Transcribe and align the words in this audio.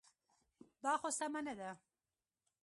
دا 0.83 0.93
خو 1.01 1.09
سمه 1.19 1.41
نه 1.47 1.53
ده. 1.59 1.69